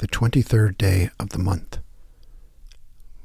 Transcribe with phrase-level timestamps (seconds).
[0.00, 1.76] the 23rd day of the month.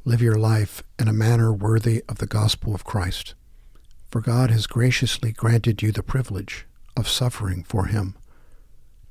[0.03, 3.33] Live your life in a manner worthy of the gospel of Christ,
[4.09, 6.67] for God has graciously granted you the privilege
[6.97, 8.17] of suffering for Him.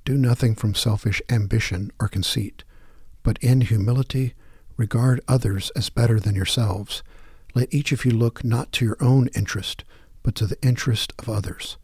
[0.04, 2.64] Do nothing from selfish ambition or conceit,
[3.22, 4.34] but in humility
[4.76, 7.02] regard others as better than yourselves.
[7.54, 9.84] Let each of you look not to your own interest,
[10.22, 11.78] but to the interest of others.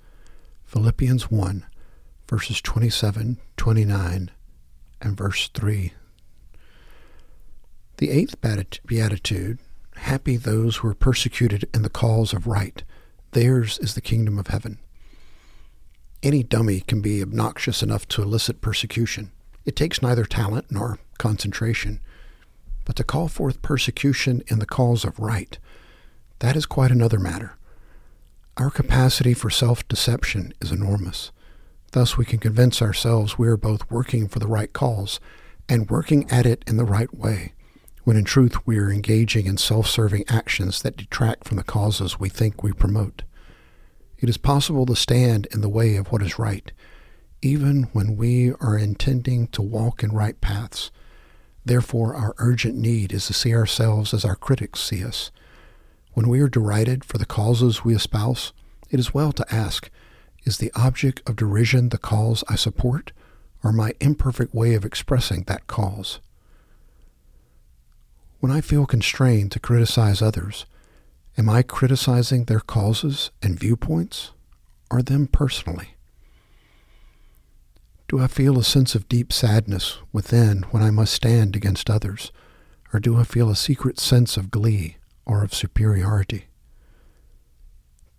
[0.67, 1.65] Philippians 1,
[2.29, 4.31] verses 27, 29,
[5.01, 5.93] and verse 3.
[7.99, 8.41] The eighth
[8.87, 9.59] beatitude
[10.01, 12.83] Happy those who are persecuted in the cause of right.
[13.33, 14.79] Theirs is the kingdom of heaven.
[16.23, 19.31] Any dummy can be obnoxious enough to elicit persecution.
[19.67, 22.01] It takes neither talent nor concentration.
[22.87, 25.59] But to call forth persecution in the cause of right,
[26.39, 27.57] that is quite another matter.
[28.57, 31.31] Our capacity for self deception is enormous.
[31.93, 35.19] Thus, we can convince ourselves we are both working for the right cause
[35.69, 37.53] and working at it in the right way,
[38.05, 42.21] when in truth we are engaging in self serving actions that detract from the causes
[42.21, 43.23] we think we promote.
[44.19, 46.71] It is possible to stand in the way of what is right,
[47.43, 50.91] even when we are intending to walk in right paths.
[51.65, 55.31] Therefore, our urgent need is to see ourselves as our critics see us.
[56.13, 58.53] When we are derided for the causes we espouse,
[58.91, 59.91] it is well to ask,
[60.45, 63.13] is the object of derision the cause I support,
[63.63, 66.21] or my imperfect way of expressing that cause?
[68.41, 70.65] When I feel constrained to criticize others,
[71.37, 74.33] am I criticizing their causes and viewpoints,
[74.91, 75.91] or them personally?
[78.09, 82.33] Do I feel a sense of deep sadness within when I must stand against others,
[82.93, 86.47] or do I feel a secret sense of glee or of superiority?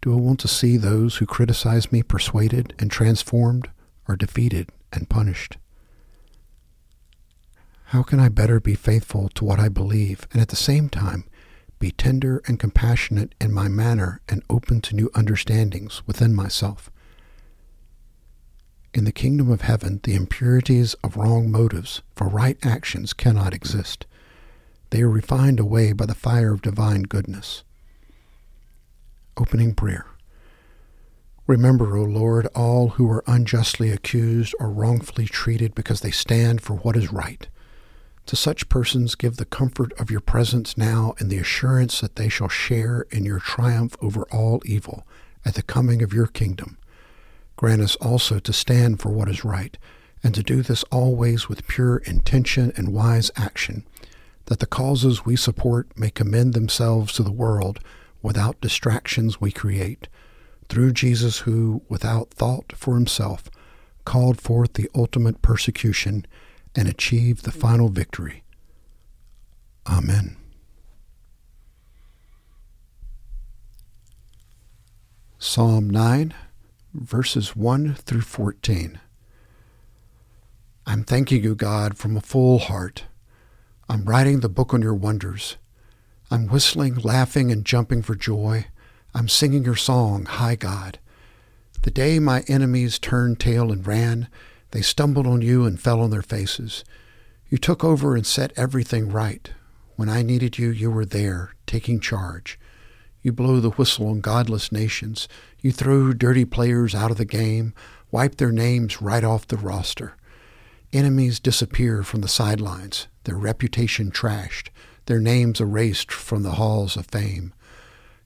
[0.01, 3.69] Do I want to see those who criticize me persuaded and transformed
[4.07, 5.57] or defeated and punished?
[7.85, 11.25] How can I better be faithful to what I believe and at the same time
[11.77, 16.89] be tender and compassionate in my manner and open to new understandings within myself?
[18.93, 24.07] In the kingdom of heaven, the impurities of wrong motives for right actions cannot exist.
[24.89, 27.63] They are refined away by the fire of divine goodness.
[29.41, 30.05] Opening prayer.
[31.47, 36.75] Remember, O Lord, all who are unjustly accused or wrongfully treated because they stand for
[36.75, 37.47] what is right.
[38.27, 42.29] To such persons give the comfort of your presence now and the assurance that they
[42.29, 45.07] shall share in your triumph over all evil
[45.43, 46.77] at the coming of your kingdom.
[47.55, 49.75] Grant us also to stand for what is right,
[50.23, 53.87] and to do this always with pure intention and wise action,
[54.45, 57.79] that the causes we support may commend themselves to the world
[58.21, 60.07] without distractions we create,
[60.69, 63.49] through Jesus, who, without thought for himself,
[64.05, 66.25] called forth the ultimate persecution
[66.75, 68.43] and achieved the final victory.
[69.87, 70.37] Amen.
[75.37, 76.33] Psalm 9,
[76.93, 78.99] verses 1 through 14.
[80.85, 83.05] I'm thanking you, God, from a full heart.
[83.89, 85.57] I'm writing the book on your wonders.
[86.33, 88.67] I'm whistling, laughing, and jumping for joy.
[89.13, 90.97] I'm singing your song, High God.
[91.81, 94.29] The day my enemies turned tail and ran,
[94.71, 96.85] they stumbled on you and fell on their faces.
[97.49, 99.51] You took over and set everything right.
[99.97, 102.57] When I needed you, you were there, taking charge.
[103.21, 105.27] You blow the whistle on godless nations.
[105.59, 107.73] You throw dirty players out of the game,
[108.09, 110.15] wipe their names right off the roster.
[110.93, 114.69] Enemies disappear from the sidelines, their reputation trashed
[115.11, 117.51] their names erased from the halls of fame.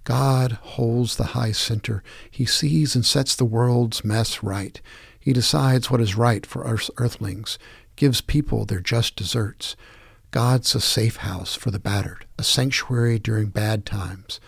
[0.03, 2.03] God holds the high center.
[2.29, 4.79] He sees and sets the world's mess right.
[5.19, 7.57] He decides what is right for us earthlings,
[7.95, 9.75] gives people their just deserts.
[10.29, 14.39] God's a safe house for the battered, a sanctuary during bad times.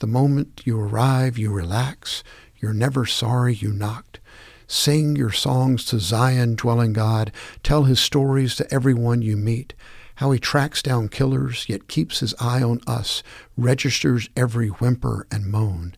[0.00, 2.24] The moment you arrive, you relax.
[2.56, 4.18] You're never sorry you knocked.
[4.66, 7.30] Sing your songs to Zion dwelling God.
[7.62, 9.74] Tell his stories to everyone you meet
[10.16, 13.22] how he tracks down killers, yet keeps his eye on us,
[13.56, 15.94] registers every whimper and moan.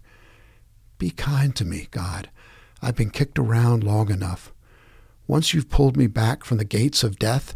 [0.99, 2.31] Be kind to me, God.
[2.81, 4.53] I've been kicked around long enough.
[5.27, 7.55] Once you've pulled me back from the gates of death,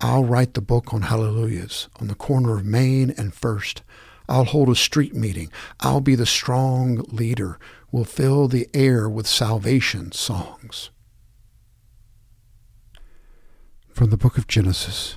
[0.00, 3.82] I'll write the book on hallelujahs on the corner of Main and First.
[4.28, 5.50] I'll hold a street meeting.
[5.80, 7.58] I'll be the strong leader.
[7.90, 10.90] We'll fill the air with salvation songs.
[13.92, 15.16] From the book of Genesis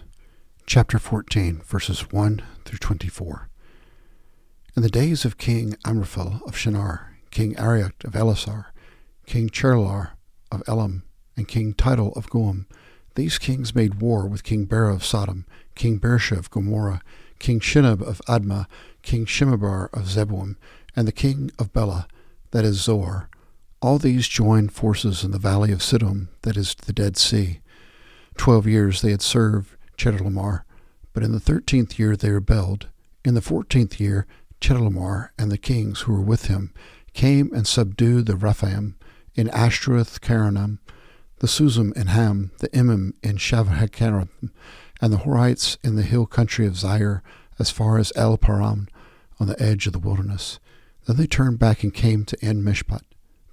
[0.73, 3.49] chapter 14, verses 1 through 24.
[4.77, 8.67] In the days of King Amraphel of Shinar, King Arioch of Ellasar,
[9.25, 10.11] King Cherar
[10.49, 11.03] of Elam,
[11.35, 12.67] and King Tidal of Goiim,
[13.15, 15.45] These kings made war with King Bera of Sodom,
[15.75, 17.01] King Birsha of Gomorrah,
[17.37, 18.67] King Shinab of Admah,
[19.01, 20.55] King Shemeber of Zeboim,
[20.95, 22.07] and the king of Bela,
[22.51, 23.29] that is Zoar.
[23.81, 27.59] All these joined forces in the valley of Siddim, that is the Dead Sea.
[28.37, 30.63] Twelve years they had served Chedorlaomer,
[31.13, 32.87] but in the thirteenth year they rebelled.
[33.23, 34.25] In the fourteenth year,
[34.59, 36.73] Chedorlaomer and the kings who were with him
[37.13, 38.95] came and subdued the Rephaim
[39.35, 40.79] in Ashtaroth Karnaim,
[41.37, 44.29] the Zuzim in Ham, the Emim in Shaveh
[44.99, 47.21] and the Horites in the hill country of Seir,
[47.59, 48.89] as far as El Paran,
[49.39, 50.59] on the edge of the wilderness.
[51.05, 53.03] Then they turned back and came to En Mishpat,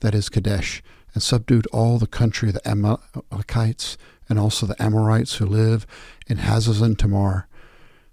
[0.00, 3.98] that is Kadesh, and subdued all the country of the Amalekites,
[4.28, 5.86] and also the Amorites who live
[6.26, 7.48] in Hazazon Tamar.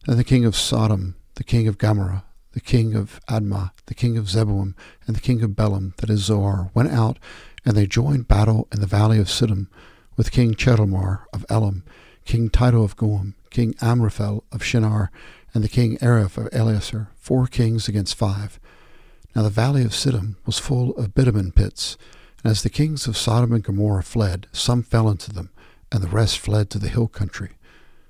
[0.07, 2.23] and the king of Sodom, the king of Gomorrah,
[2.53, 4.75] the king of Admah, the king of Zeboim,
[5.05, 7.19] and the king of Belam, that is Zoar, went out,
[7.65, 9.67] and they joined battle in the valley of Siddim
[10.15, 11.83] with King Chedorlaomer of Elam,
[12.23, 15.11] King Tidal of Goiim, King Amraphel of Shinar,
[15.53, 18.59] and the king Ariph of Ellasar, four kings against five.
[19.35, 21.97] Now the valley of Siddim was full of bitumen pits,
[22.43, 25.49] and as the kings of Sodom and Gomorrah fled, some fell into them,
[25.91, 27.51] and the rest fled to the hill country.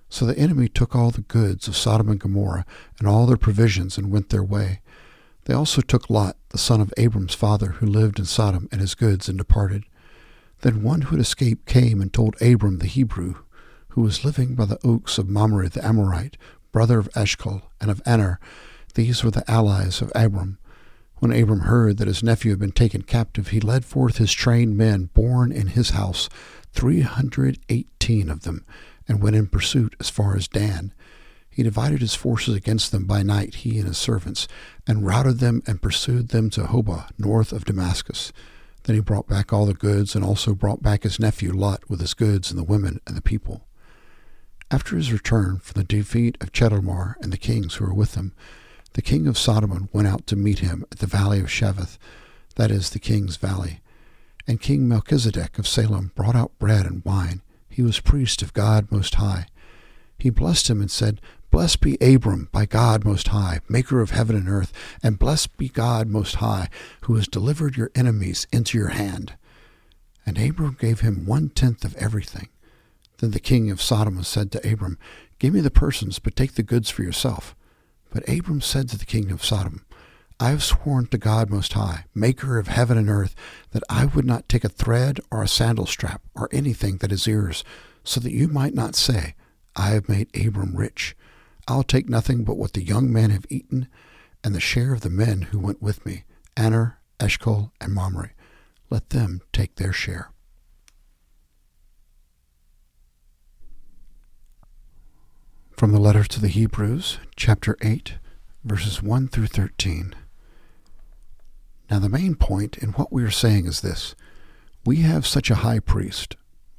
[0.09, 2.65] So the enemy took all the goods of Sodom and Gomorrah,
[2.99, 4.81] and all their provisions, and went their way.
[5.45, 8.95] They also took Lot, the son of Abram's father, who lived in Sodom, and his
[8.95, 9.83] goods, and departed.
[10.61, 13.35] Then one who had escaped came and told Abram the Hebrew,
[13.89, 16.37] who was living by the oaks of Mamre the Amorite,
[16.71, 18.39] brother of Eshcol and of Aner.
[18.95, 20.57] These were the allies of Abram.
[21.19, 24.75] When Abram heard that his nephew had been taken captive, he led forth his trained
[24.75, 26.27] men born in his house,
[26.75, 28.65] three hundred eighteen of them,
[29.07, 30.93] and went in pursuit as far as Dan.
[31.49, 34.47] He divided his forces against them by night, he and his servants,
[34.85, 38.33] and routed them and pursued them to Hobah, north of Damascus.
[38.83, 42.01] Then he brought back all the goods, and also brought back his nephew Lot with
[42.01, 43.65] his goods and the women and the people.
[44.69, 48.33] After his return from the defeat of Chedorlaomer and the kings who were with him,
[48.93, 51.97] the king of Sodom went out to meet him at the valley of Shaveh,
[52.55, 53.79] that is, the king's valley.
[54.47, 57.41] And King Melchizedek of Salem brought out bread and wine.
[57.69, 59.47] He was priest of God Most High.
[60.17, 61.19] He blessed him and said,
[61.51, 65.69] Blessed be Abram by God Most High, maker of heaven and earth, and blessed be
[65.69, 66.69] God Most High,
[67.01, 69.35] who has delivered your enemies into your hand.
[70.25, 72.49] And Abram gave him one tenth of everything.
[73.19, 74.97] Then the king of Sodom said to Abram,
[75.39, 77.55] Give me the persons, but take the goods for yourself.
[78.11, 79.84] But Abram said to the king of Sodom,
[80.37, 83.35] I have sworn to God Most High, maker of heaven and earth,
[83.71, 87.25] that I would not take a thread or a sandal strap or anything that is
[87.25, 87.63] yours,
[88.03, 89.35] so that you might not say,
[89.77, 91.15] I have made Abram rich.
[91.69, 93.87] I'll take nothing but what the young men have eaten,
[94.43, 96.25] and the share of the men who went with me,
[96.57, 98.31] Aner, Eshcol, and Mamre.
[98.89, 100.31] Let them take their share.
[105.77, 108.15] From the letter to the Hebrews, chapter 8,
[108.65, 110.13] verses 1 through 13.
[111.89, 114.15] Now, the main point in what we are saying is this
[114.85, 116.35] We have such a high priest,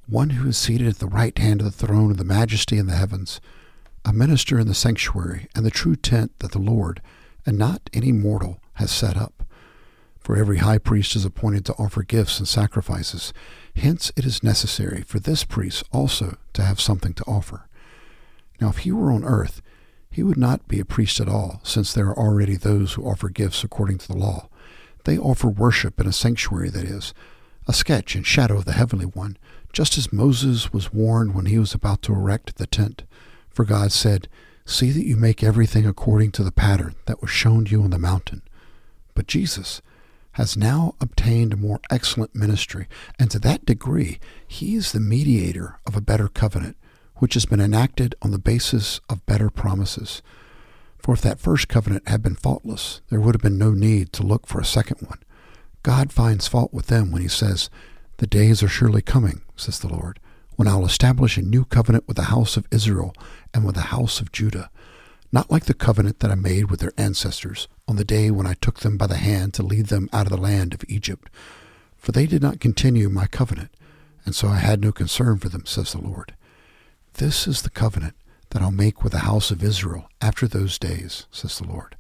[0.06, 2.86] one who is seated at the right hand of the throne of the majesty in
[2.86, 3.40] the heavens,
[4.04, 7.02] a minister in the sanctuary and the true tent that the Lord,
[7.44, 9.42] and not any mortal, has set up.
[10.18, 13.32] For every high priest is appointed to offer gifts and sacrifices.
[13.76, 17.68] Hence, it is necessary for this priest also to have something to offer.
[18.60, 19.62] Now, if he were on earth,
[20.10, 23.28] he would not be a priest at all, since there are already those who offer
[23.28, 24.48] gifts according to the law.
[25.06, 27.14] They offer worship in a sanctuary, that is,
[27.68, 29.36] a sketch and shadow of the heavenly one,
[29.72, 33.04] just as Moses was warned when he was about to erect the tent.
[33.48, 34.26] For God said,
[34.64, 38.00] See that you make everything according to the pattern that was shown you on the
[38.00, 38.42] mountain.
[39.14, 39.80] But Jesus
[40.32, 45.78] has now obtained a more excellent ministry, and to that degree he is the mediator
[45.86, 46.76] of a better covenant
[47.18, 50.20] which has been enacted on the basis of better promises.
[51.06, 54.24] For if that first covenant had been faultless, there would have been no need to
[54.24, 55.20] look for a second one.
[55.84, 57.70] God finds fault with them when he says,
[58.16, 60.18] The days are surely coming, says the Lord,
[60.56, 63.14] when I will establish a new covenant with the house of Israel
[63.54, 64.68] and with the house of Judah,
[65.30, 68.54] not like the covenant that I made with their ancestors on the day when I
[68.54, 71.30] took them by the hand to lead them out of the land of Egypt.
[71.96, 73.70] For they did not continue my covenant,
[74.24, 76.34] and so I had no concern for them, says the Lord.
[77.14, 78.16] This is the covenant
[78.50, 81.96] that I'll make with the house of Israel after those days, says the Lord.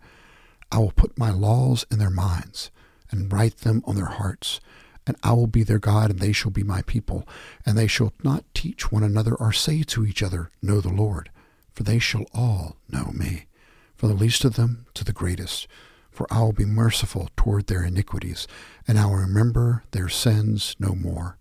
[0.70, 2.70] I will put my laws in their minds
[3.10, 4.60] and write them on their hearts,
[5.06, 7.26] and I will be their God, and they shall be my people.
[7.64, 11.30] And they shall not teach one another or say to each other, Know the Lord,
[11.72, 13.46] for they shall all know me,
[13.94, 15.68] from the least of them to the greatest.
[16.10, 18.48] For I will be merciful toward their iniquities,
[18.88, 21.38] and I will remember their sins no more.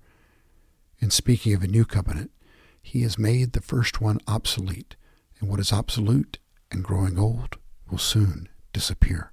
[1.00, 2.31] In speaking of a new covenant,
[2.87, 4.95] He has made the first one obsolete,
[5.39, 6.37] and what is obsolete
[6.71, 7.57] and growing old
[7.89, 9.31] will soon disappear.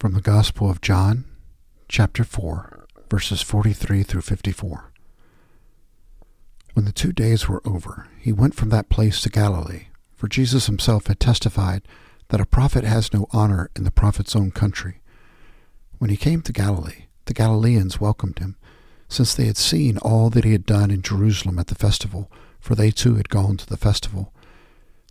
[0.00, 1.24] From the Gospel of John,
[1.88, 4.92] chapter 4, verses 43 through 54.
[6.74, 10.66] When the two days were over, he went from that place to Galilee, for Jesus
[10.66, 11.86] himself had testified
[12.30, 15.00] that a prophet has no honor in the prophet's own country.
[15.98, 18.56] When he came to Galilee, the Galileans welcomed him,
[19.08, 22.74] since they had seen all that he had done in Jerusalem at the festival, for
[22.74, 24.32] they too had gone to the festival.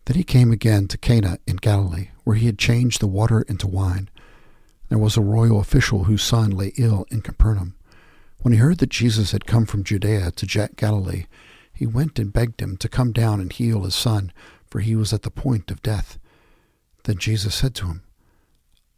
[0.05, 3.67] Then he came again to Cana in Galilee, where he had changed the water into
[3.67, 4.09] wine.
[4.89, 7.75] There was a royal official whose son lay ill in Capernaum.
[8.41, 11.25] When he heard that Jesus had come from Judea to Galilee,
[11.73, 14.31] he went and begged him to come down and heal his son,
[14.67, 16.17] for he was at the point of death.
[17.03, 18.03] Then Jesus said to him,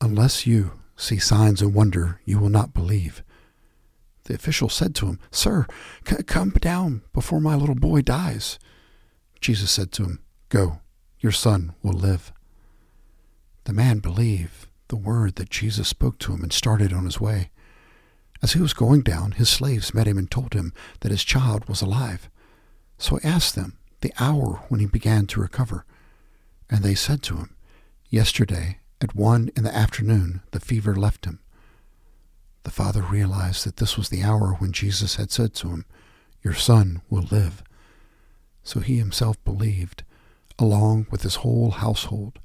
[0.01, 3.23] Unless you see signs and wonder, you will not believe.
[4.25, 5.67] The official said to him, Sir,
[6.07, 8.57] c- come down before my little boy dies.
[9.41, 10.19] Jesus said to him,
[10.49, 10.79] Go,
[11.19, 12.31] your son will live.
[13.65, 17.49] The man believed the word that Jesus spoke to him and started on his way.
[18.41, 21.67] As he was going down, his slaves met him and told him that his child
[21.67, 22.29] was alive.
[22.97, 25.85] So he asked them the hour when he began to recover.
[26.69, 27.55] And they said to him,
[28.09, 31.39] Yesterday, at one in the afternoon, the fever left him.
[32.63, 35.85] The father realized that this was the hour when Jesus had said to him,
[36.41, 37.61] Your son will live.
[38.63, 40.03] So he himself believed,
[40.57, 42.39] along with his whole household.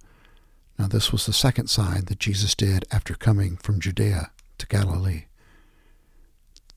[0.79, 5.27] Now, this was the second sign that Jesus did after coming from Judea to Galilee.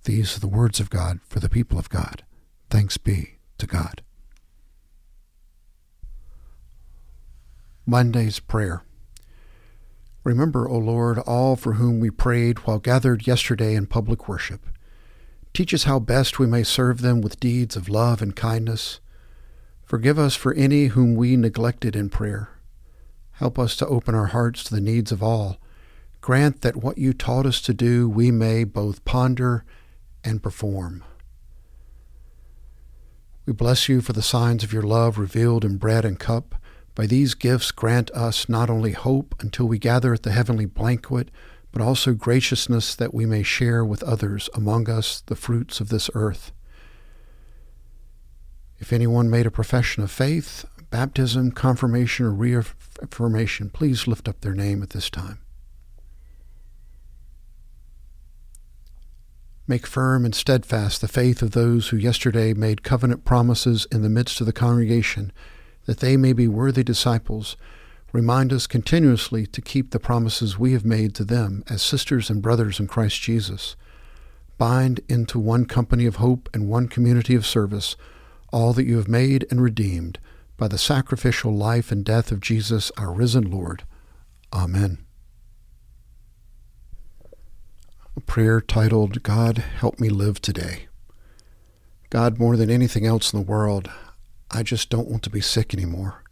[0.04, 2.24] These are the words of God for the people of God.
[2.70, 4.02] Thanks be to God.
[7.86, 8.84] Monday's Prayer.
[10.24, 14.68] Remember, O Lord, all for whom we prayed while gathered yesterday in public worship.
[15.54, 19.00] Teach us how best we may serve them with deeds of love and kindness.
[19.84, 22.50] Forgive us for any whom we neglected in prayer.
[23.34, 25.58] Help us to open our hearts to the needs of all.
[26.22, 29.66] Grant that what you taught us to do we may both ponder
[30.24, 31.04] and perform.
[33.48, 36.56] We bless you for the signs of your love revealed in bread and cup.
[36.94, 41.30] By these gifts, grant us not only hope until we gather at the heavenly banquet,
[41.72, 46.10] but also graciousness that we may share with others among us the fruits of this
[46.14, 46.52] earth.
[48.78, 54.54] If anyone made a profession of faith, baptism, confirmation, or reaffirmation, please lift up their
[54.54, 55.40] name at this time.
[59.68, 64.10] Make firm and steadfast the faith of those who yesterday made covenant promises in the
[64.10, 65.32] midst of the congregation,
[65.86, 67.58] that they may be worthy disciples.
[68.14, 72.42] Remind us continuously to keep the promises we have made to them as sisters and
[72.42, 73.76] brothers in Christ Jesus.
[74.58, 77.96] Bind into one company of hope and one community of service
[78.52, 80.20] all that you have made and redeemed
[80.58, 83.84] by the sacrificial life and death of Jesus, our risen Lord.
[84.54, 85.00] Amen.
[88.16, 90.88] A prayer titled, God, Help Me Live Today.
[92.10, 93.90] God, more than anything else in the world,
[94.52, 96.24] I just don't want to be sick anymore.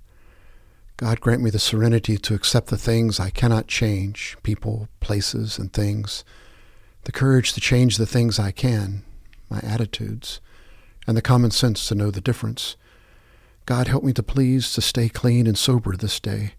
[0.98, 5.72] God, grant me the serenity to accept the things I cannot change people, places, and
[5.72, 6.26] things,
[7.06, 9.04] the courage to change the things I can,
[9.50, 10.42] my attitudes,
[11.08, 12.76] and the common sense to know the difference.
[13.66, 16.56] God, help me to please to stay clean and sober this day,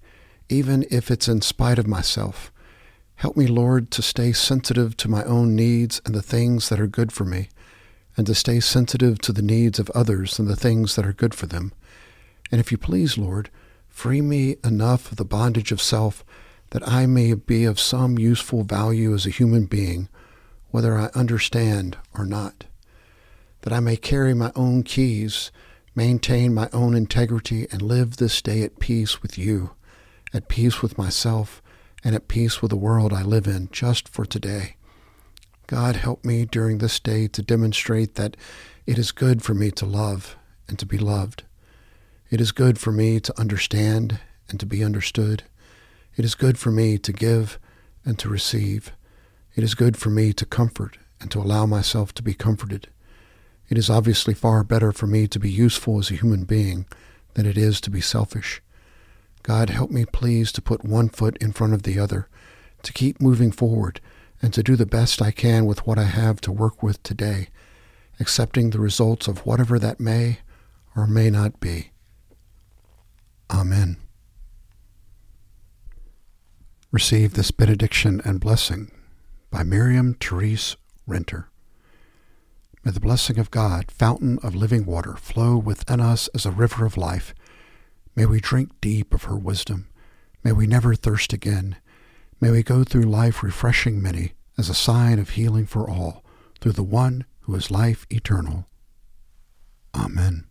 [0.48, 2.50] even if it's in spite of myself.
[3.16, 6.86] Help me, Lord, to stay sensitive to my own needs and the things that are
[6.86, 7.50] good for me,
[8.16, 11.34] and to stay sensitive to the needs of others and the things that are good
[11.34, 11.72] for them.
[12.50, 13.50] And if you please, Lord,
[13.88, 16.24] free me enough of the bondage of self
[16.70, 20.08] that I may be of some useful value as a human being,
[20.70, 22.64] whether I understand or not.
[23.62, 25.50] That I may carry my own keys
[25.94, 29.72] maintain my own integrity, and live this day at peace with you,
[30.32, 31.60] at peace with myself,
[32.04, 34.76] and at peace with the world I live in just for today.
[35.70, 38.36] God, help me during this day to demonstrate that
[38.86, 40.36] it is good for me to love
[40.66, 41.44] and to be loved.
[42.28, 45.44] It is good for me to understand and to be understood.
[46.16, 47.60] It is good for me to give
[48.04, 48.90] and to receive.
[49.54, 52.88] It is good for me to comfort and to allow myself to be comforted.
[53.68, 56.84] It is obviously far better for me to be useful as a human being
[57.34, 58.60] than it is to be selfish.
[59.44, 62.26] God, help me please to put one foot in front of the other,
[62.82, 64.00] to keep moving forward,
[64.42, 67.48] and to do the best I can with what I have to work with today,
[68.18, 70.38] accepting the results of whatever that may
[70.96, 71.90] or may not be.
[73.50, 73.96] Amen.
[76.92, 78.90] Receive this benediction and blessing
[79.50, 81.48] by Miriam Therese Winter.
[82.84, 86.86] May the blessing of God, fountain of living water, flow within us as a river
[86.86, 87.34] of life.
[88.16, 89.88] May we drink deep of her wisdom.
[90.42, 91.76] May we never thirst again.
[92.40, 96.24] May we go through life refreshing many as a sign of healing for all
[96.60, 98.66] through the one who is life eternal.
[99.94, 100.49] Amen.